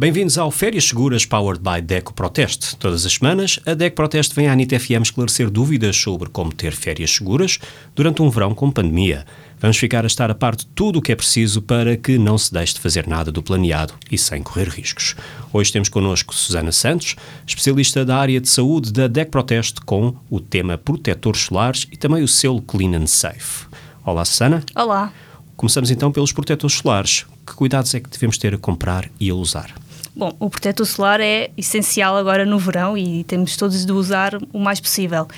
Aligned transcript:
Bem-vindos 0.00 0.38
ao 0.38 0.48
Férias 0.52 0.84
Seguras 0.84 1.26
Powered 1.26 1.60
by 1.60 1.82
DECO 1.82 2.14
Proteste. 2.14 2.76
Todas 2.76 3.04
as 3.04 3.14
semanas, 3.14 3.58
a 3.66 3.74
DECO 3.74 3.96
Proteste 3.96 4.32
vem 4.32 4.46
à 4.46 4.52
Anitta 4.52 4.78
FM 4.78 5.02
esclarecer 5.02 5.50
dúvidas 5.50 5.96
sobre 5.96 6.28
como 6.28 6.54
ter 6.54 6.70
férias 6.70 7.10
seguras 7.10 7.58
durante 7.96 8.22
um 8.22 8.30
verão 8.30 8.54
com 8.54 8.70
pandemia. 8.70 9.26
Vamos 9.58 9.76
ficar 9.76 10.04
a 10.04 10.06
estar 10.06 10.30
a 10.30 10.36
par 10.36 10.54
de 10.54 10.66
tudo 10.66 11.00
o 11.00 11.02
que 11.02 11.10
é 11.10 11.16
preciso 11.16 11.60
para 11.60 11.96
que 11.96 12.16
não 12.16 12.38
se 12.38 12.52
deixe 12.52 12.74
de 12.74 12.80
fazer 12.80 13.08
nada 13.08 13.32
do 13.32 13.42
planeado 13.42 13.92
e 14.08 14.16
sem 14.16 14.40
correr 14.40 14.68
riscos. 14.68 15.16
Hoje 15.52 15.72
temos 15.72 15.88
connosco 15.88 16.32
Susana 16.32 16.70
Santos, 16.70 17.16
especialista 17.44 18.04
da 18.04 18.18
área 18.18 18.40
de 18.40 18.48
saúde 18.48 18.92
da 18.92 19.08
DEC 19.08 19.32
Proteste, 19.32 19.80
com 19.80 20.14
o 20.30 20.38
tema 20.38 20.78
protetores 20.78 21.40
solares 21.40 21.88
e 21.90 21.96
também 21.96 22.22
o 22.22 22.28
selo 22.28 22.62
Clean 22.62 22.96
and 22.96 23.08
Safe. 23.08 23.66
Olá, 24.04 24.24
Susana. 24.24 24.62
Olá. 24.76 25.12
Começamos 25.56 25.90
então 25.90 26.12
pelos 26.12 26.30
protetores 26.30 26.76
solares. 26.76 27.26
Que 27.44 27.52
cuidados 27.52 27.92
é 27.94 27.98
que 27.98 28.08
devemos 28.08 28.38
ter 28.38 28.54
a 28.54 28.58
comprar 28.58 29.10
e 29.18 29.28
a 29.30 29.34
usar? 29.34 29.74
Bom, 30.18 30.34
o 30.40 30.50
protetor 30.50 30.84
solar 30.84 31.20
é 31.20 31.48
essencial 31.56 32.16
agora 32.16 32.44
no 32.44 32.58
verão 32.58 32.98
e 32.98 33.22
temos 33.22 33.56
todos 33.56 33.86
de 33.86 33.92
usar 33.92 34.36
o 34.52 34.58
mais 34.58 34.80
possível. 34.80 35.28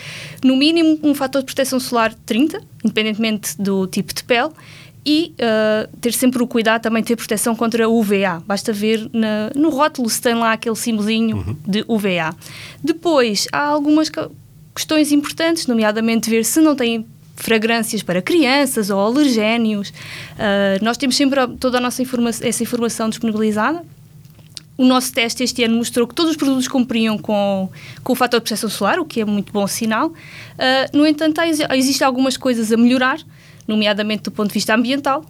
No 0.42 0.56
mínimo, 0.56 0.98
um 1.02 1.14
fator 1.14 1.42
de 1.42 1.45
proteção 1.45 1.78
solar 1.78 2.14
30, 2.24 2.62
independentemente 2.82 3.60
do 3.60 3.87
tipo 3.87 4.14
de 4.14 4.24
pele, 4.24 4.48
e 5.04 5.34
uh, 5.34 5.96
ter 5.98 6.14
sempre 6.14 6.42
o 6.42 6.46
cuidado 6.46 6.80
também 6.80 7.02
de 7.02 7.09
ter 7.09 7.16
proteção 7.16 7.54
contra 7.54 7.90
UVA. 7.90 8.42
Basta 8.46 8.73
ver 8.73 9.06
na, 9.12 9.51
no 9.54 9.68
rótulo 9.68 10.09
se 10.09 10.18
tem 10.18 10.32
lá 10.32 10.54
aquele 10.54 10.77
simbolinho 10.77 11.37
uhum. 11.37 11.56
de 11.66 11.84
UVA. 11.87 12.34
Depois, 12.82 13.48
há 13.52 13.66
algumas 13.66 14.10
questões 14.74 15.12
importantes, 15.12 15.66
nomeadamente 15.66 16.30
ver 16.30 16.42
se 16.42 16.59
não 16.59 16.74
tem 16.74 17.04
fragrâncias 17.37 18.02
para 18.02 18.23
crianças 18.23 18.88
ou 18.88 18.98
alergénios. 18.98 19.90
Uh, 19.90 20.82
nós 20.82 20.96
temos 20.96 21.16
sempre 21.16 21.38
toda 21.59 21.76
a 21.76 21.80
nossa 21.82 22.01
informa 22.01 22.30
essa 22.30 22.62
informação 22.62 23.10
disponibilizada 23.10 23.84
o 24.80 24.84
nosso 24.86 25.12
teste 25.12 25.44
este 25.44 25.62
ano 25.62 25.76
mostrou 25.76 26.06
que 26.08 26.14
todos 26.14 26.30
os 26.30 26.36
produtos 26.38 26.66
cumpriam 26.66 27.18
com, 27.18 27.68
com 28.02 28.14
o 28.14 28.16
fator 28.16 28.40
de 28.40 28.44
proteção 28.44 28.70
solar, 28.70 28.98
o 28.98 29.04
que 29.04 29.20
é 29.20 29.26
muito 29.26 29.52
bom 29.52 29.66
sinal. 29.66 30.09
Uh, 30.09 30.96
no 30.96 31.06
entanto, 31.06 31.38
há, 31.38 31.76
existem 31.76 32.06
algumas 32.06 32.38
coisas 32.38 32.72
a 32.72 32.78
melhorar, 32.78 33.18
nomeadamente 33.68 34.22
do 34.22 34.30
ponto 34.30 34.48
de 34.48 34.54
vista 34.54 34.74
ambiental, 34.74 35.22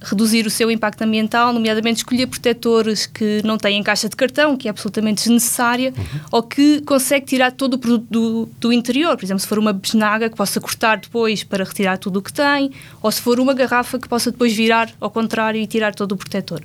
reduzir 0.00 0.46
o 0.46 0.50
seu 0.50 0.70
impacto 0.70 1.02
ambiental, 1.02 1.52
nomeadamente 1.52 1.96
escolher 1.96 2.28
protetores 2.28 3.06
que 3.06 3.42
não 3.44 3.58
têm 3.58 3.82
caixa 3.82 4.08
de 4.08 4.14
cartão, 4.14 4.56
que 4.56 4.68
é 4.68 4.70
absolutamente 4.70 5.24
desnecessária, 5.24 5.92
uhum. 5.96 6.20
ou 6.30 6.42
que 6.44 6.80
consegue 6.82 7.26
tirar 7.26 7.50
todo 7.50 7.74
o 7.74 7.78
produto 7.78 8.06
do, 8.08 8.48
do, 8.60 8.72
interior. 8.72 9.16
Por 9.16 9.24
exemplo, 9.24 9.40
se 9.40 9.48
for 9.48 9.58
uma 9.58 9.72
besnaga 9.72 10.30
que 10.30 10.36
possa 10.36 10.60
cortar 10.60 10.98
depois 10.98 11.42
para 11.42 11.64
retirar 11.64 11.98
tudo 11.98 12.20
o 12.20 12.22
que 12.22 12.32
tem, 12.32 12.70
ou 13.02 13.10
se 13.10 13.20
for 13.20 13.40
uma 13.40 13.52
garrafa 13.52 13.98
que 13.98 14.08
possa 14.08 14.30
depois 14.30 14.54
virar 14.54 14.92
ao 15.00 15.10
contrário 15.10 15.60
e 15.60 15.66
tirar 15.66 15.92
todo 15.92 16.12
o 16.12 16.16
protetor. 16.16 16.62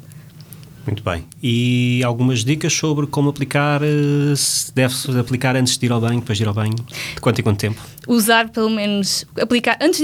Muito 0.86 1.04
bem. 1.04 1.26
E 1.42 2.02
algumas 2.04 2.44
dicas 2.44 2.72
sobre 2.72 3.08
como 3.08 3.30
aplicar, 3.30 3.82
eh, 3.82 4.36
se 4.36 4.74
deve-se 4.74 5.18
aplicar 5.18 5.56
antes 5.56 5.78
de 5.78 5.86
ir 5.86 5.92
ao 5.92 6.00
banho, 6.00 6.20
depois 6.20 6.38
de 6.38 6.44
ir 6.44 6.48
ao 6.48 6.54
banho? 6.54 6.76
De 6.76 7.22
quanto 7.22 7.40
em 7.40 7.44
quanto 7.44 7.60
tempo? 7.60 7.82
Usar 8.08 8.50
pelo 8.50 8.70
menos, 8.70 9.26
aplicar 9.42 9.78
antes 9.82 9.98
de 9.98 10.04